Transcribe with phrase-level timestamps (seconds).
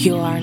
[0.00, 0.40] You are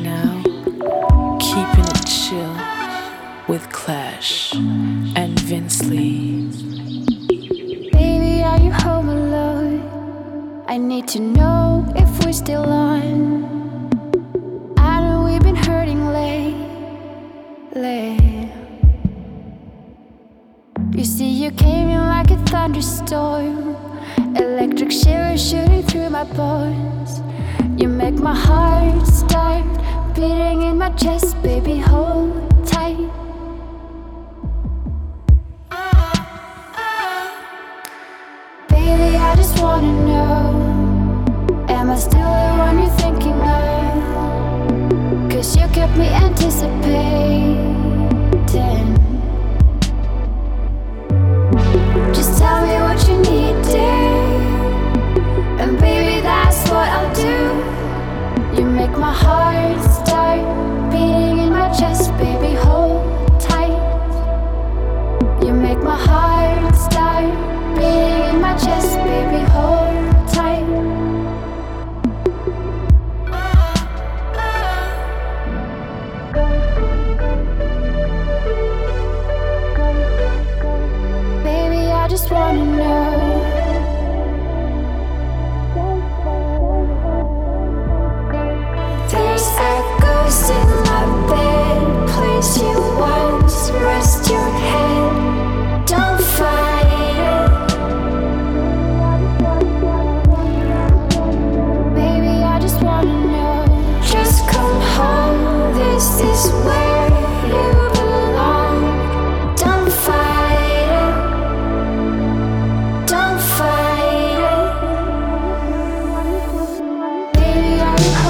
[30.97, 32.33] chest, baby, hold
[32.65, 32.97] tight.
[38.69, 40.43] Baby, I just wanna know
[41.69, 45.31] Am I still the one you're thinking of?
[45.31, 47.57] Cause you kept me anticipating
[52.13, 53.75] Just tell me what you needed
[55.61, 59.86] And baby, that's what I'll do You make my heart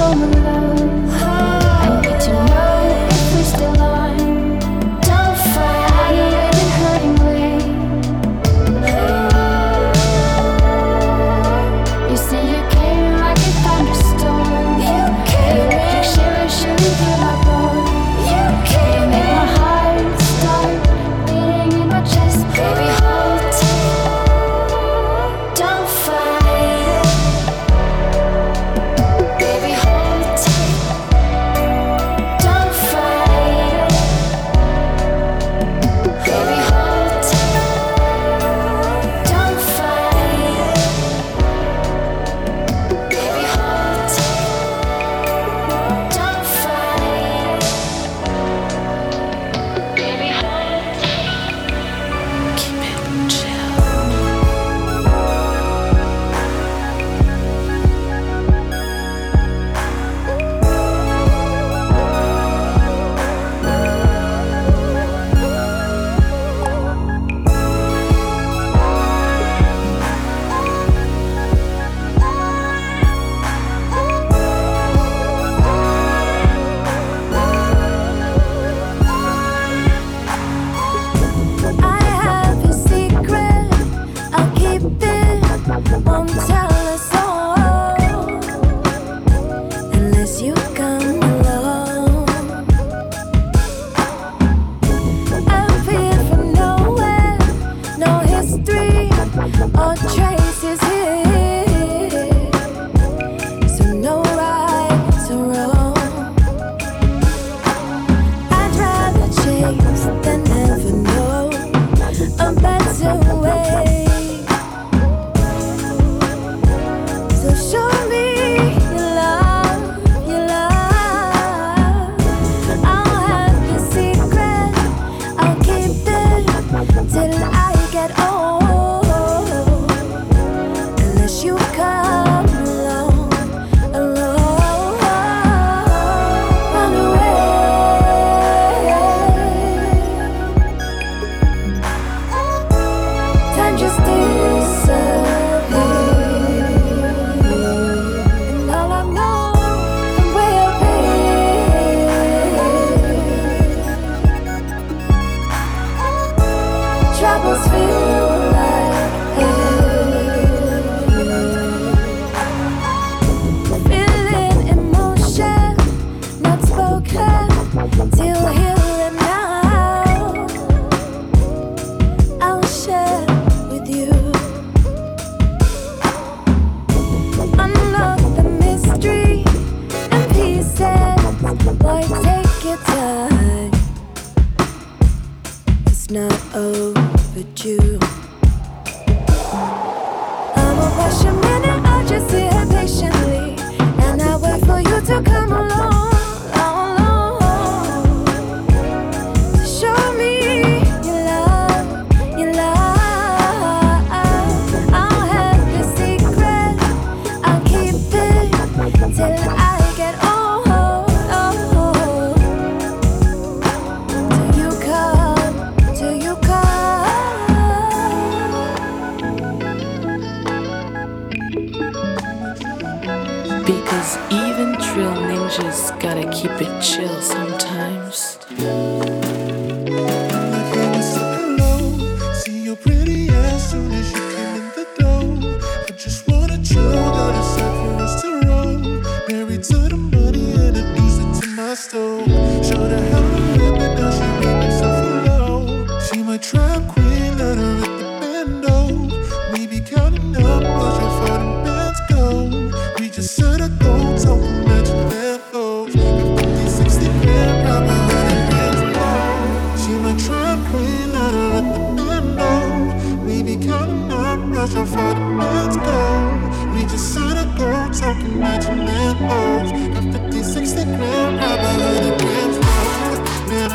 [0.08, 0.77] come love.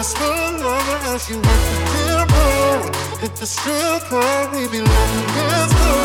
[0.03, 2.43] Man, I swear I love her how she works the tempo.
[3.23, 5.95] Hit the strip club, we be letting bands go.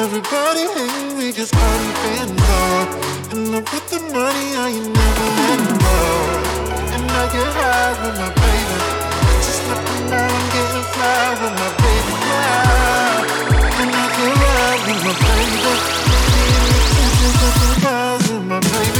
[0.00, 2.88] Everybody hating, we just party fans up.
[3.32, 6.00] And I put the money, I ain't never letting go.
[6.96, 8.78] And I get high with my baby.
[9.44, 13.28] Just looking out, I'm getting fly with my baby now.
[13.76, 15.68] And I get high with my baby.
[17.20, 18.97] Getting high with my baby.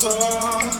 [0.00, 0.79] far.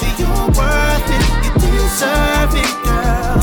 [0.00, 3.38] that you're worth it, you deserve it, girl.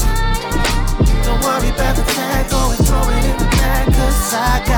[1.23, 3.49] Don't worry about the tag, go and throw it in the
[3.95, 4.74] cause I got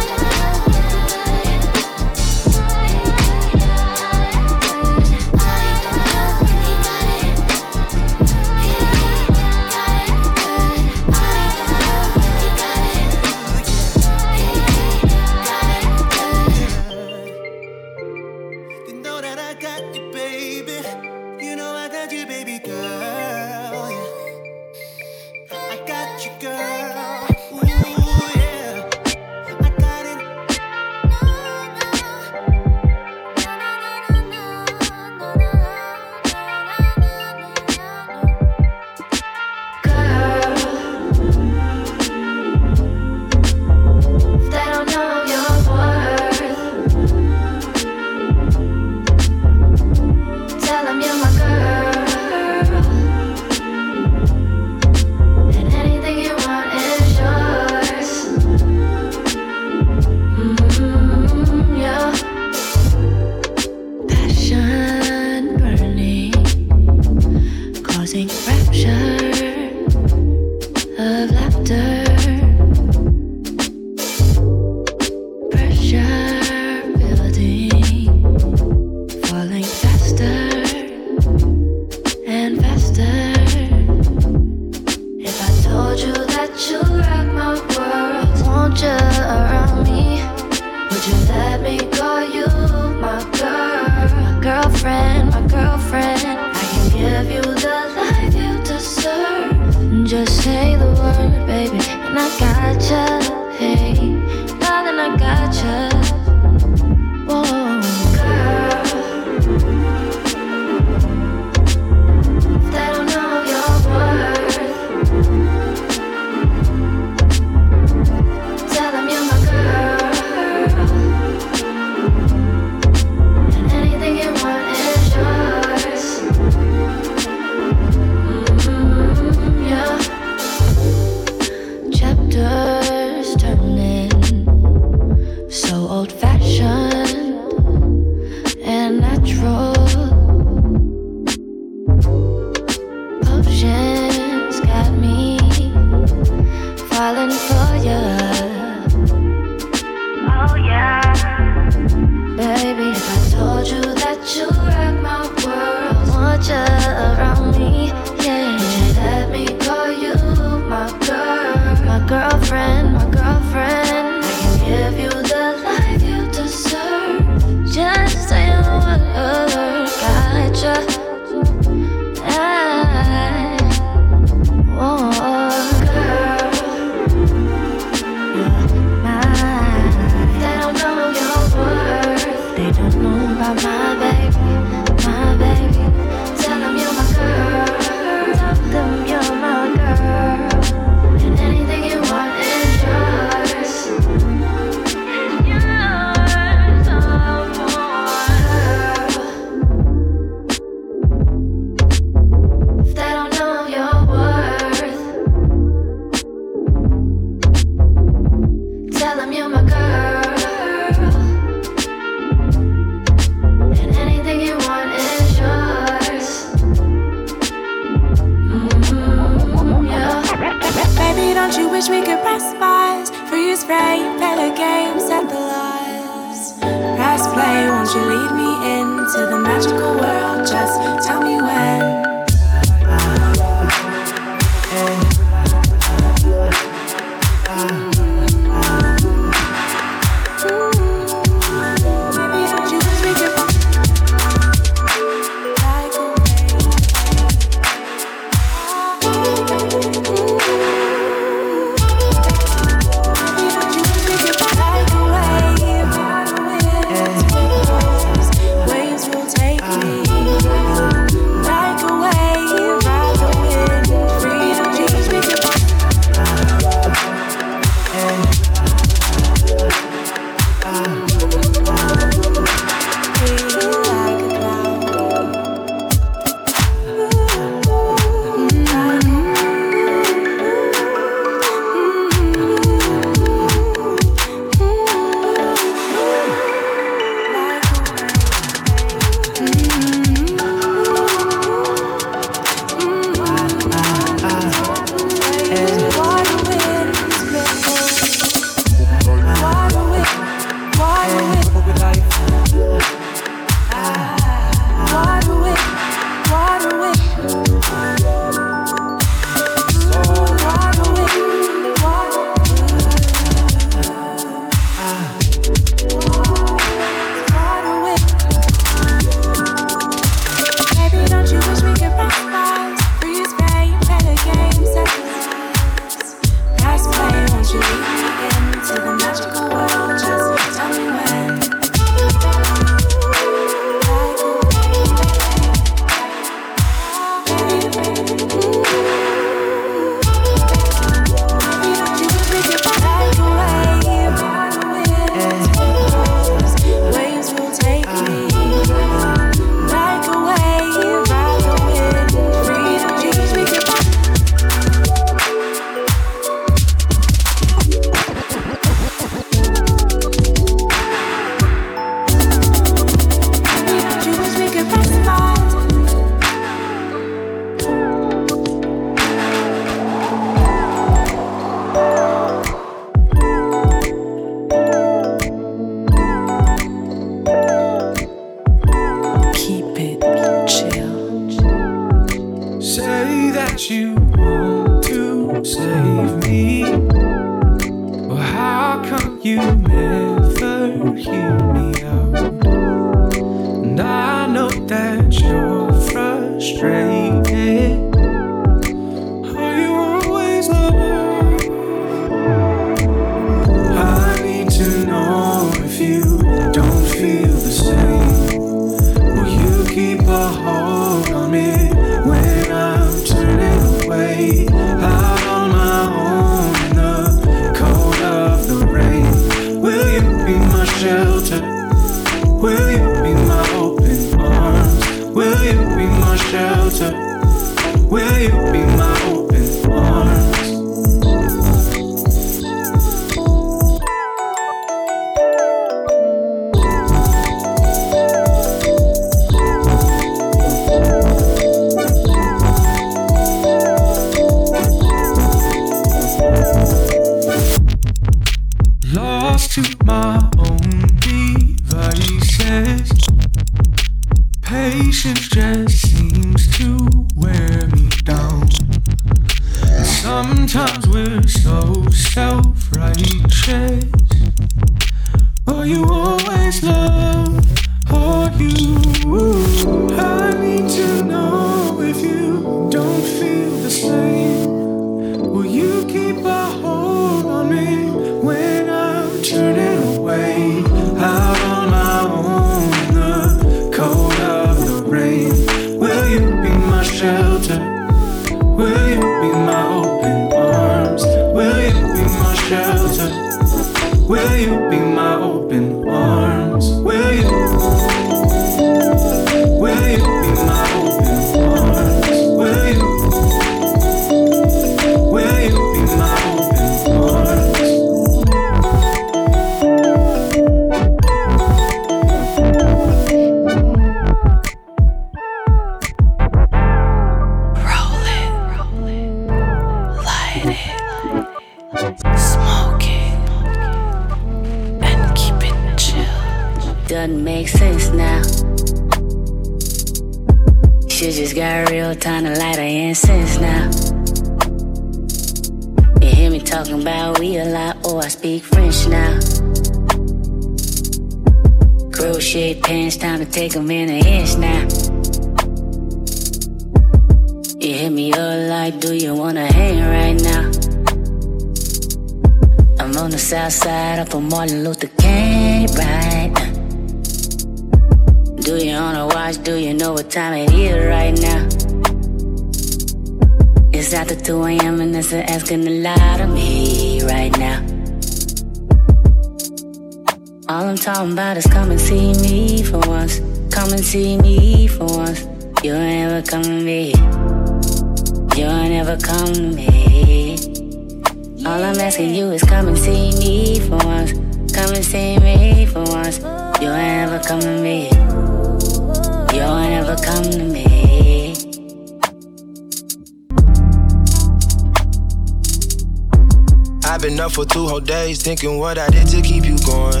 [598.22, 600.00] thinking what I did to keep you going.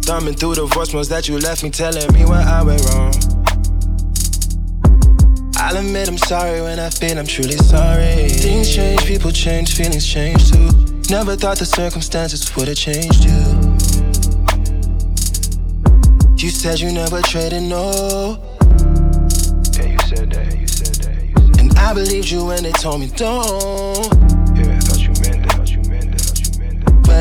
[0.00, 3.12] Thumbing through the voicemails that you left me telling me where I went wrong.
[5.56, 8.30] I'll admit I'm sorry when I feel I'm truly sorry.
[8.30, 10.70] Things change, people change, feelings change too.
[11.10, 13.42] Never thought the circumstances would have changed you.
[16.38, 18.40] You said you never traded no.
[19.76, 22.72] Yeah, you said that, you said that, you said And I believed you when they
[22.72, 24.21] told me don't.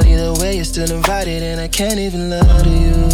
[0.01, 3.11] But either way, you're still invited, and I can't even to you.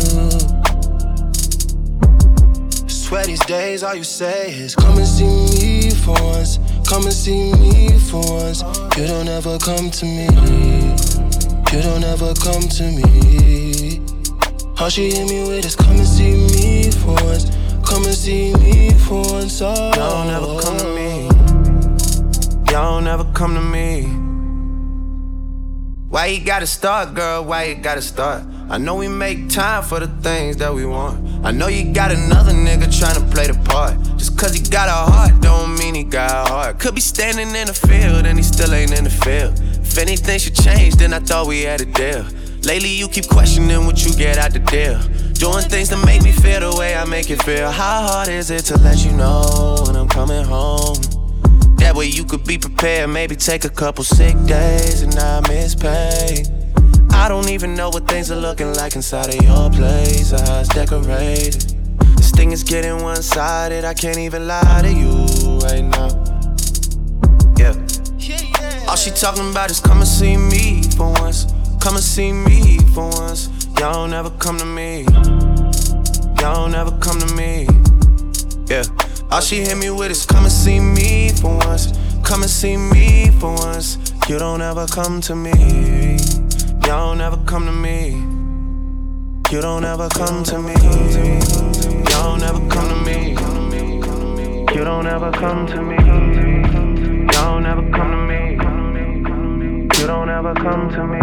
[2.88, 6.60] Swear these days, all you say is come and see me for once.
[6.88, 8.62] Come and see me for once.
[8.96, 10.28] You don't ever come to me.
[11.74, 14.00] You don't ever come to me.
[14.80, 17.52] All she hit me with is come and see me for once.
[17.86, 19.62] Come and see me for once.
[19.62, 22.72] Oh, Y'all never come to me.
[22.72, 24.27] Y'all never come to me.
[26.18, 27.46] Why you gotta start, girl?
[27.46, 28.44] Why you gotta start?
[28.72, 31.46] I know we make time for the things that we want.
[31.46, 34.02] I know you got another nigga tryna play the part.
[34.18, 36.80] Just cause he got a heart, don't mean he got a heart.
[36.80, 39.60] Could be standing in the field and he still ain't in the field.
[39.60, 42.26] If anything should change, then I thought we had a deal.
[42.64, 44.98] Lately, you keep questioning what you get out the deal.
[45.34, 47.70] Doing things to make me feel the way I make it feel.
[47.70, 51.17] How hard is it to let you know when I'm coming home?
[51.78, 53.10] That way you could be prepared.
[53.10, 56.44] Maybe take a couple sick days and not miss pay.
[57.12, 60.70] I don't even know what things are looking like inside of your place how it's
[60.70, 61.54] decorated.
[62.16, 63.86] This thing is getting one sided.
[63.86, 65.26] I can't even lie to you
[65.60, 66.10] right now.
[67.58, 67.74] Yeah.
[68.88, 71.46] All she talking about is come and see me for once.
[71.82, 73.50] Come and see me for once.
[73.80, 75.04] Y'all don't ever come to me.
[76.40, 77.68] Y'all don't ever come to me.
[78.68, 78.84] Yeah.
[79.30, 81.92] All she hit me with is come and see me for once.
[82.24, 83.98] Come and see me for once.
[84.30, 85.52] You don't ever come to me.
[86.86, 88.12] Y'all don't ever come to me.
[89.52, 90.74] You don't ever come to me.
[92.10, 93.32] Y'all don't ever come to me.
[94.74, 95.98] You don't ever come to me.
[97.34, 98.52] Y'all don't ever come to me.
[100.00, 101.20] You don't ever come to me.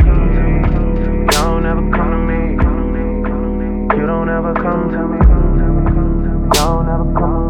[1.33, 3.97] Y'all don't ever come to me.
[3.97, 5.19] You don't ever come to me.
[6.55, 7.44] Y'all don't ever come to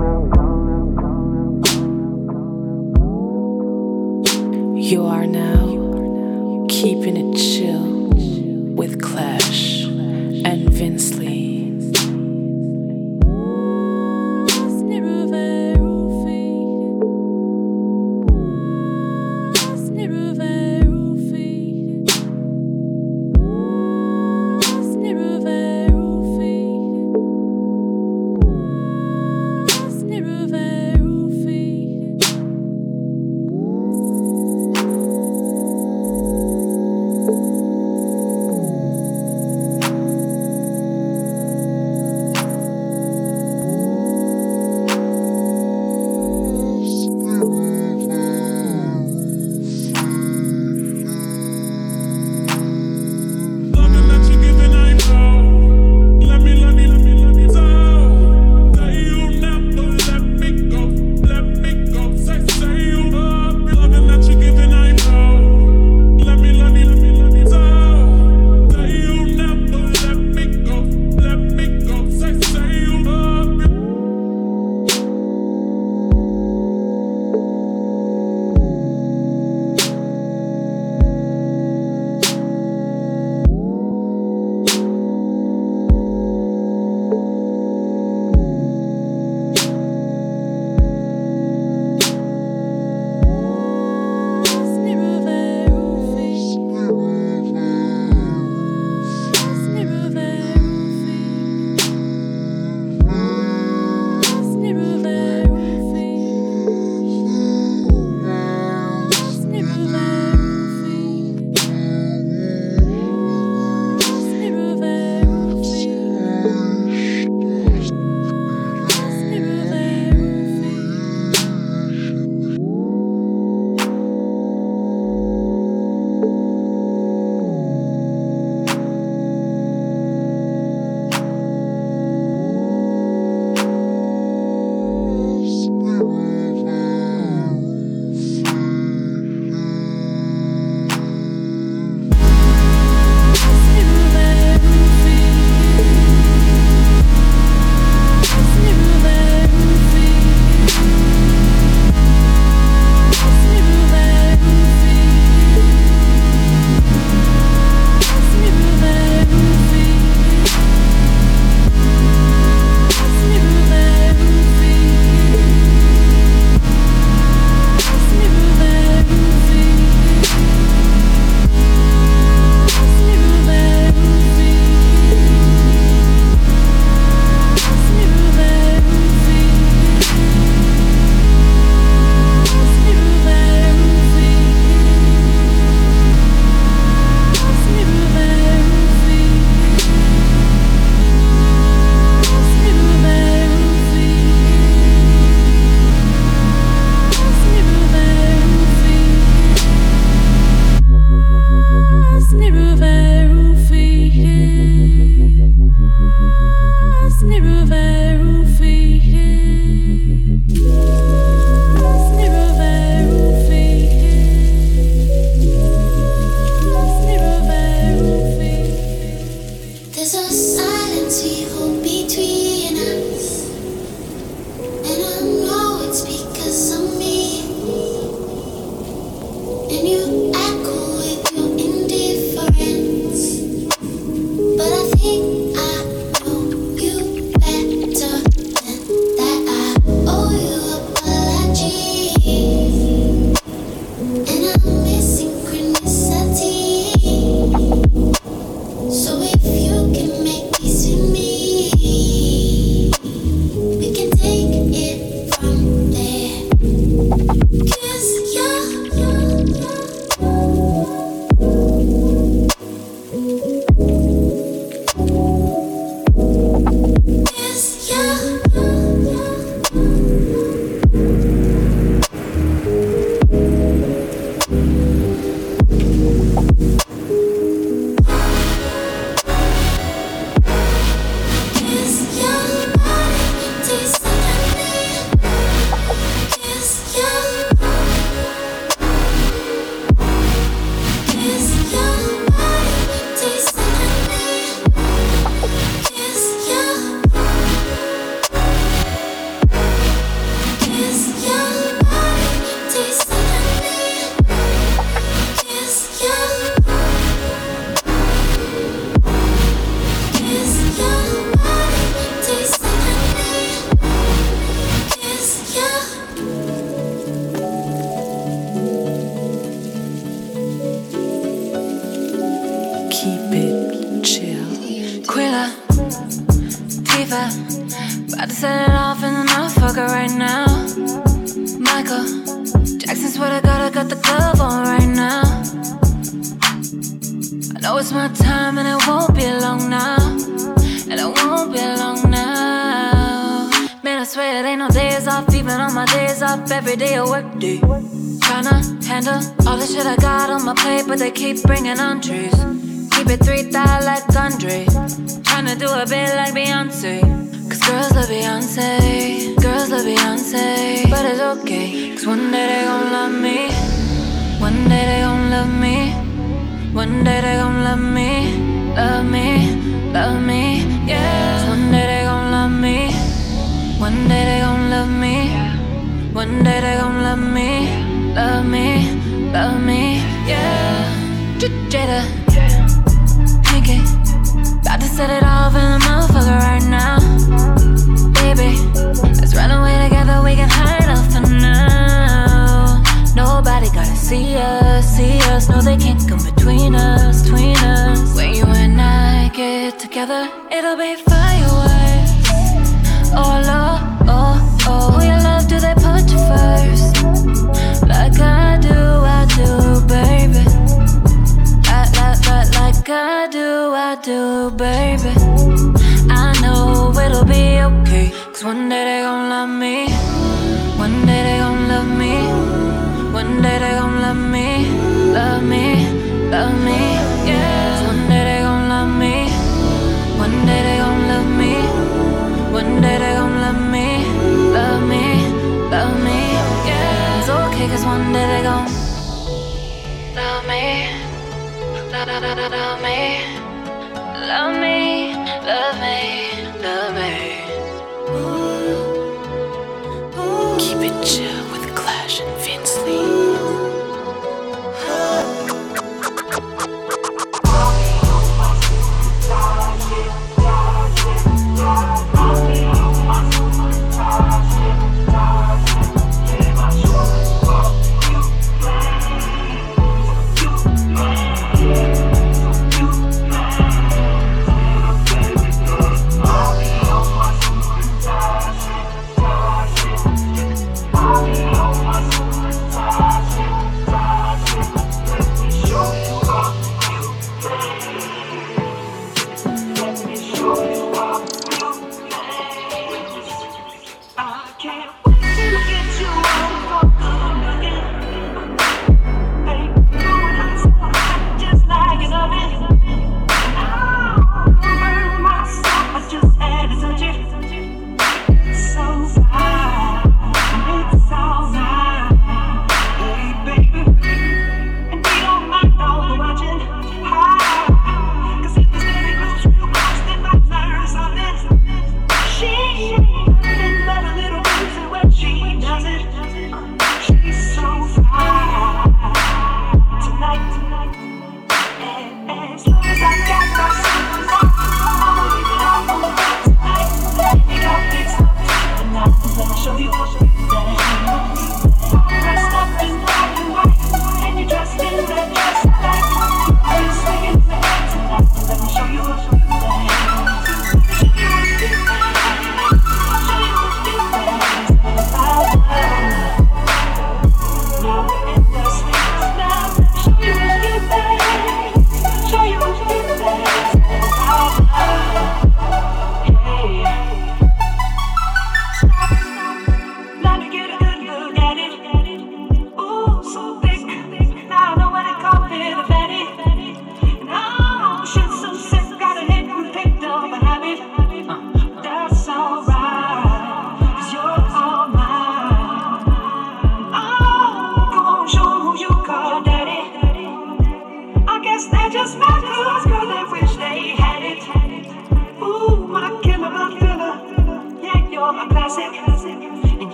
[7.05, 7.93] keeping it chill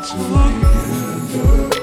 [0.00, 1.79] Because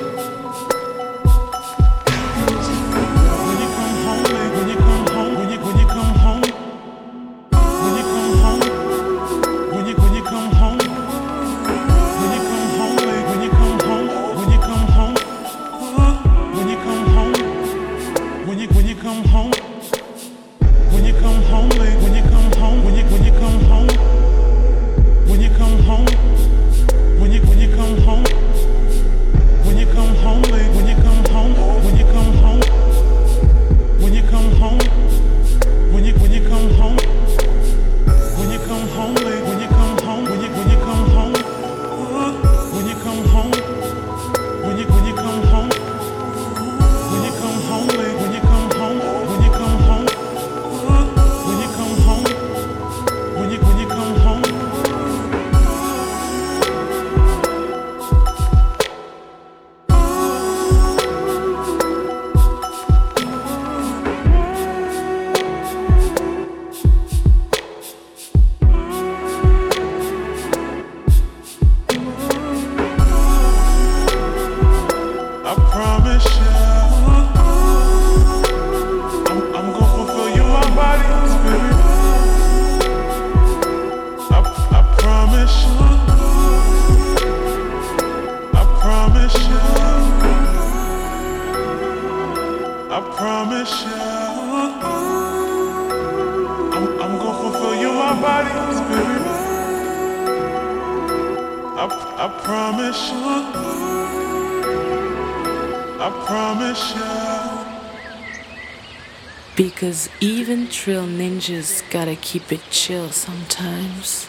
[111.99, 114.27] gotta keep it chill sometimes.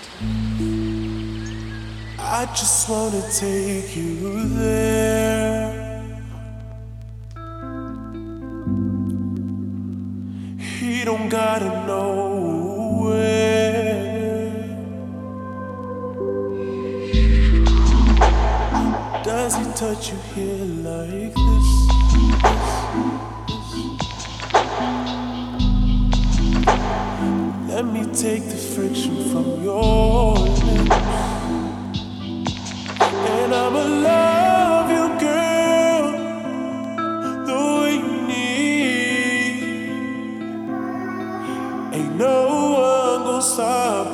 [2.19, 6.03] I just wanna take you there.
[10.59, 14.09] He don't gotta know where.
[19.23, 21.69] Does he touch you here like this?
[27.79, 30.91] Let me take the friction from your lips.
[33.01, 36.07] And I'ma love you, girl,
[37.47, 39.62] the way you need.
[41.95, 42.39] Ain't no
[42.83, 44.07] one gonna stop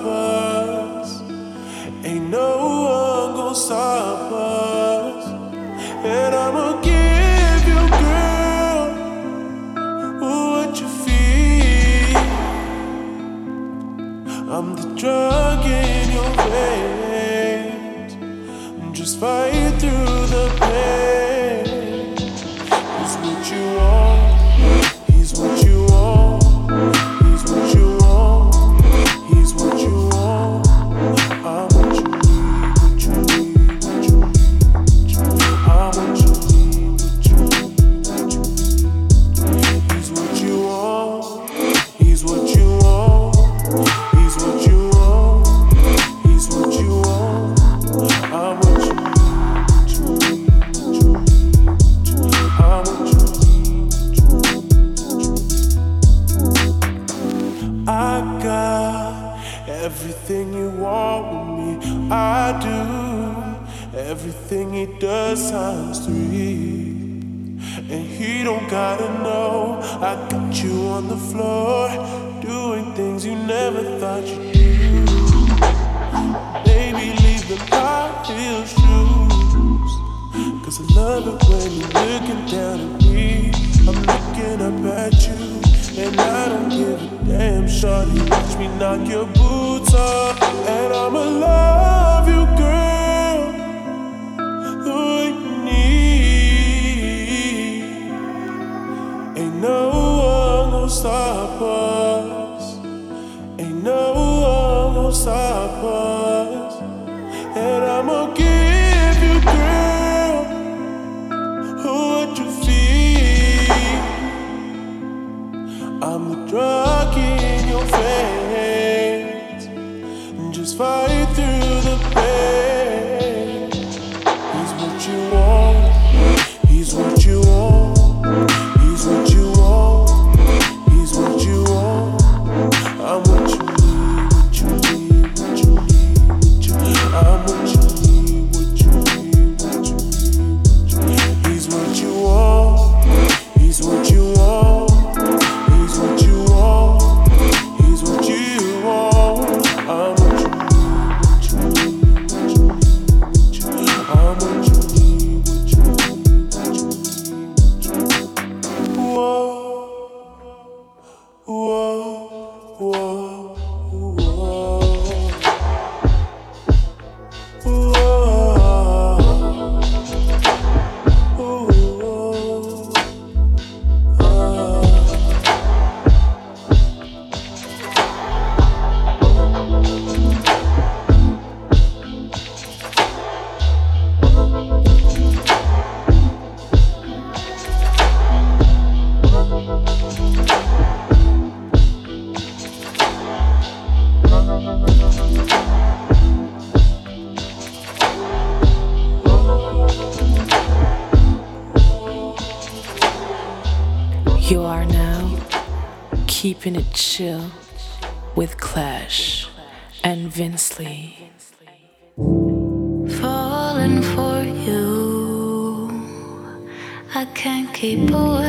[217.84, 218.43] can't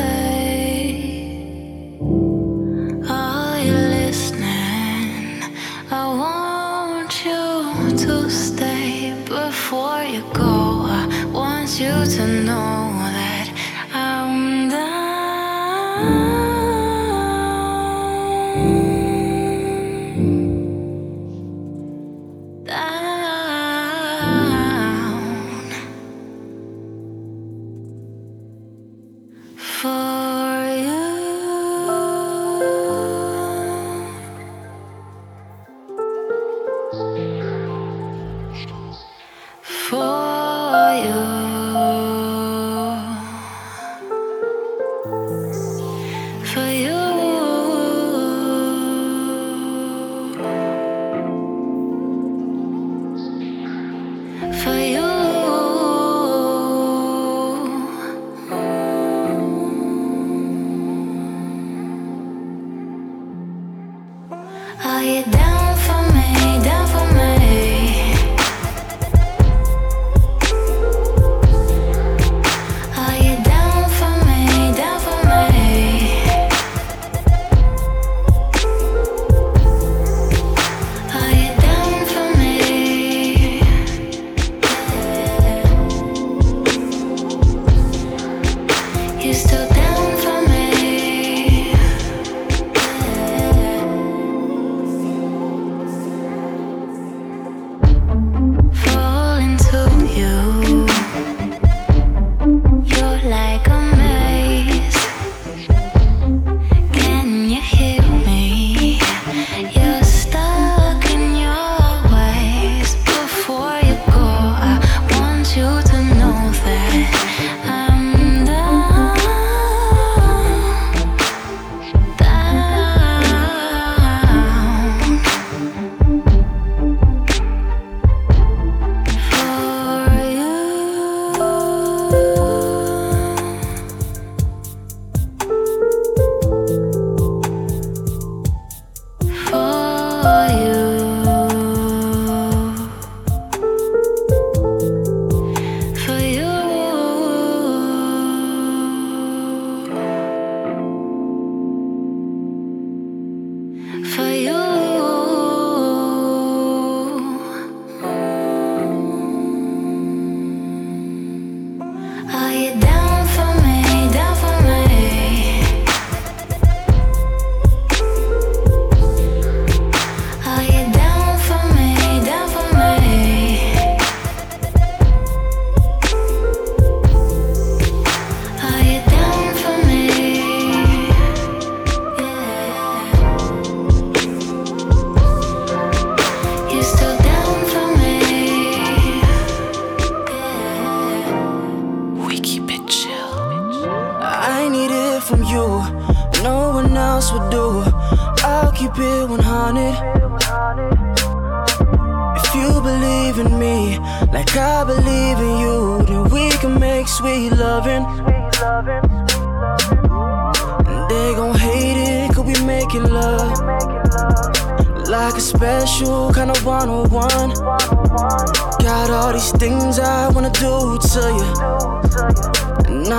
[29.75, 30.24] For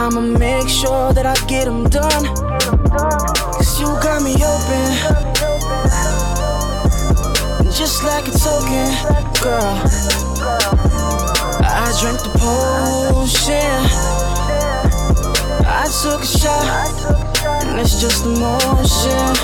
[0.07, 2.26] I'ma make sure that I get them done.
[3.59, 4.86] Cause you got me open.
[7.72, 8.86] Just like a token,
[9.42, 9.82] girl.
[11.59, 13.80] I drank the potion.
[15.66, 19.34] I took a shot, and it's just emotion.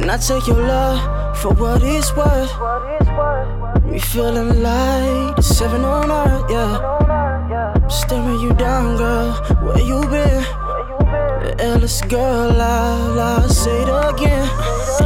[0.00, 2.50] And I take your love for what it's worth.
[3.84, 7.11] Me feeling like seven on earth, yeah.
[7.92, 9.32] Staring you down, girl.
[9.60, 10.61] Where you been?
[11.62, 14.48] Illest girl, I'll say it again.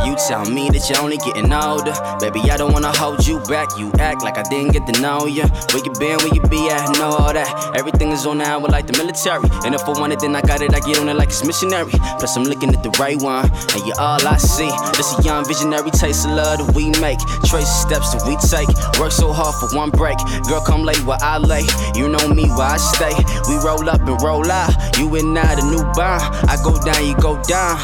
[0.07, 1.93] You tell me that you're only getting older.
[2.19, 3.69] Baby, I don't wanna hold you back.
[3.77, 5.45] You act like I didn't get to know you.
[5.77, 7.77] Where you been, where you be at, know all that.
[7.77, 9.45] Everything is on the hour like the military.
[9.65, 11.45] And if I want it, then I got it, I get on it like it's
[11.45, 11.93] missionary.
[12.17, 13.45] Plus, I'm looking at the right one,
[13.77, 14.73] and you're all I see.
[14.97, 17.21] This a young visionary taste of love that we make.
[17.45, 18.73] Trace steps that we take.
[18.99, 20.17] Work so hard for one break.
[20.49, 21.69] Girl, come late where I lay.
[21.95, 23.13] You know me where I stay.
[23.45, 24.73] We roll up and roll out.
[24.97, 26.25] You and I, the new bond.
[26.49, 27.79] I go down, you go down.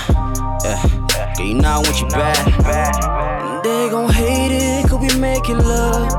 [0.62, 1.02] Yeah.
[1.38, 2.06] You know I want you.
[2.14, 6.12] And they gon' hate it, cause we making love.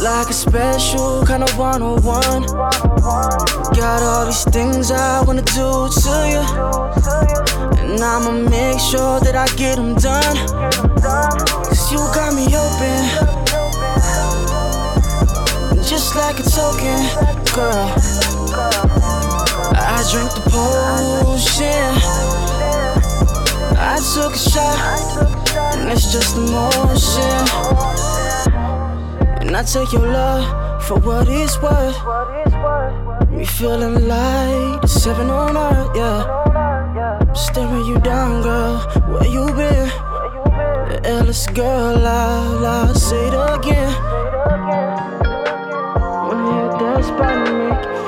[0.00, 2.42] Like a special kind of one on one.
[3.74, 6.42] Got all these things I wanna do to you.
[7.80, 10.36] And I'ma make sure that I get them done.
[11.00, 13.00] Cause you got me open.
[15.82, 17.00] Just like a token,
[17.54, 18.89] girl.
[19.82, 21.92] I drink the potion.
[23.78, 24.78] I took a shot,
[25.74, 27.44] and it's just emotion.
[29.40, 31.96] And I take your love for what it's worth.
[33.30, 37.32] We feeling like the seven on earth, yeah.
[37.32, 38.78] Staring you down, girl.
[39.08, 39.88] Where you been?
[40.90, 43.92] The illest girl, I'll, I'll say it again.
[46.26, 47.99] When you hit that spot,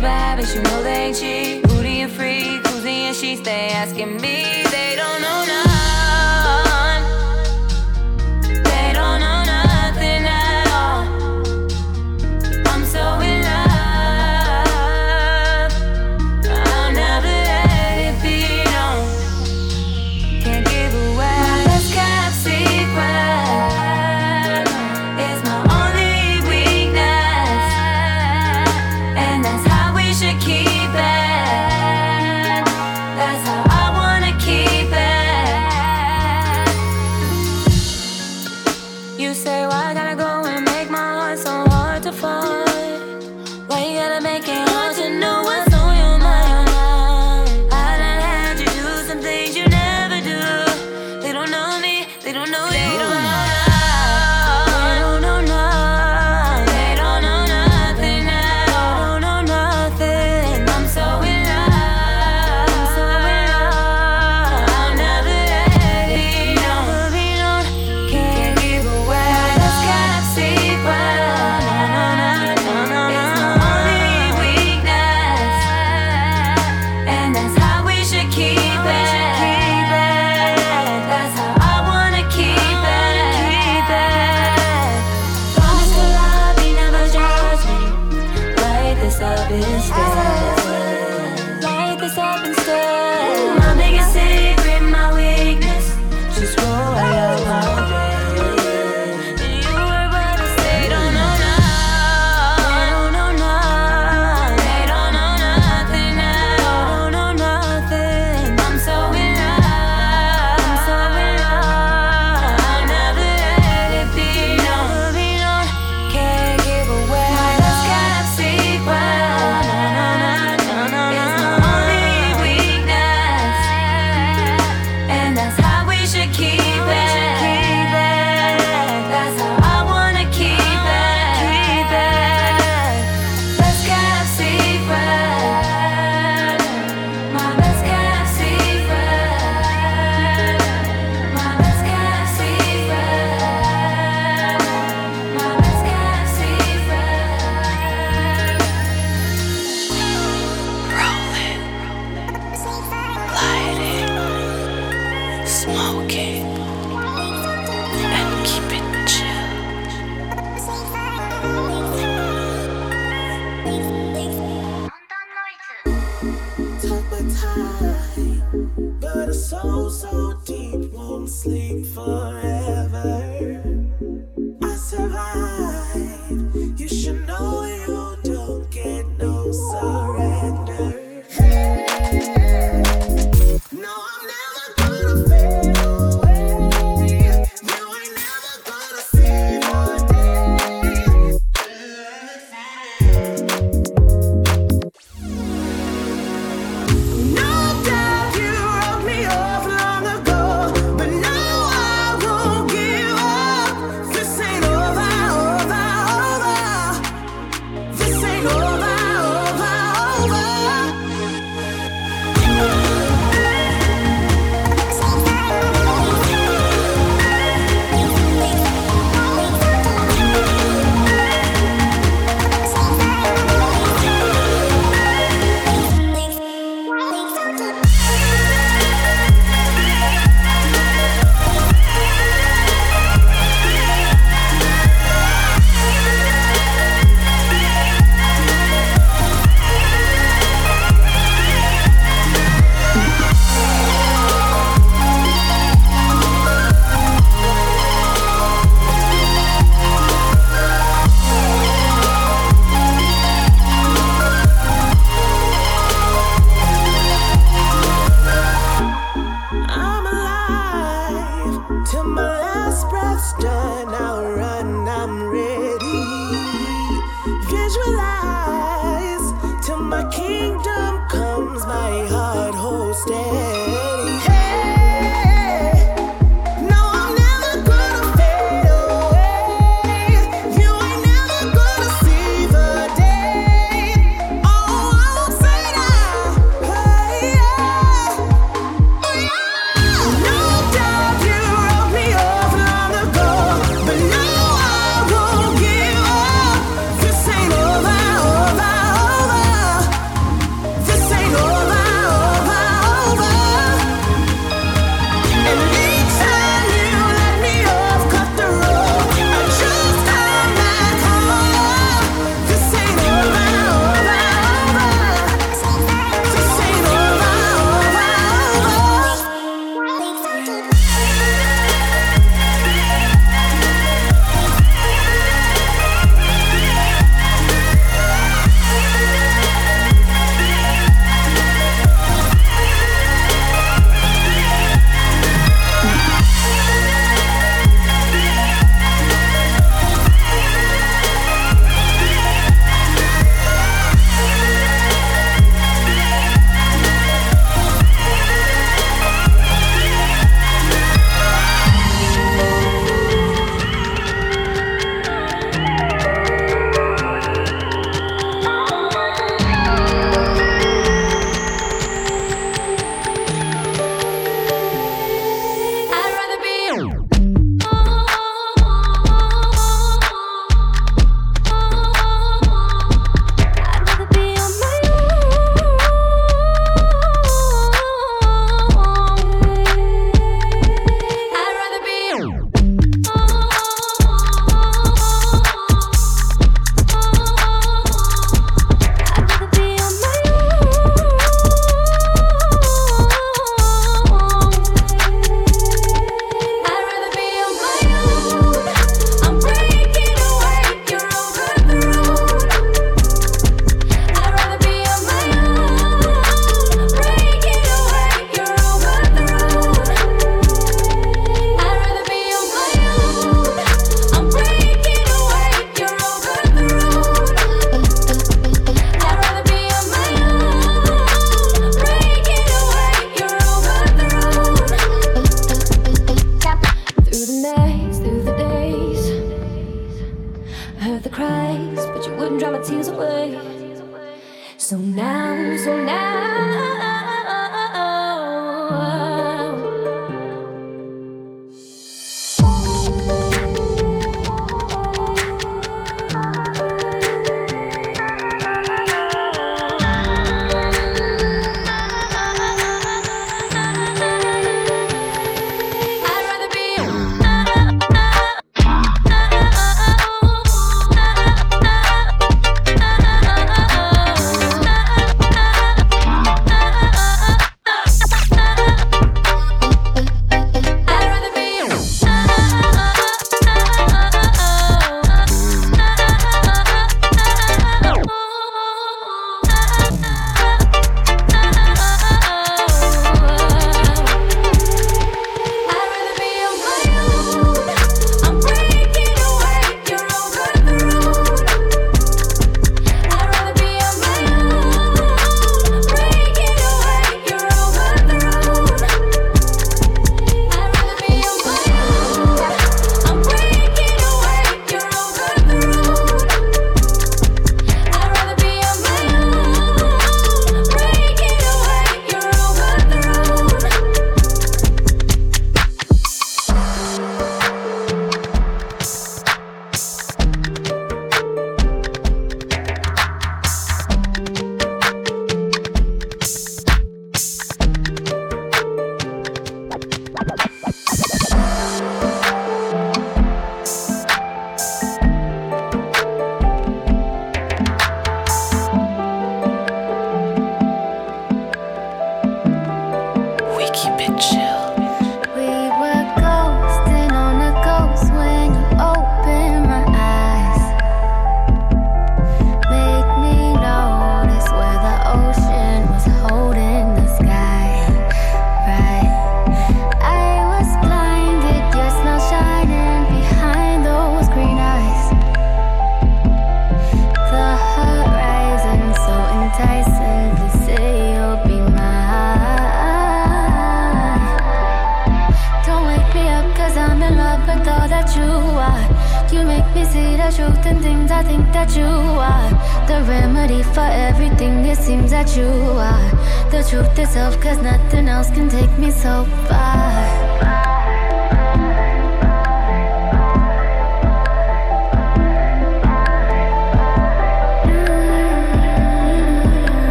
[0.00, 1.62] bad habits, you know they ain't cheap.
[1.68, 4.69] Booty and free, cozy and she stay asking me.